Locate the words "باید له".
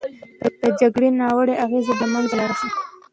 1.97-2.11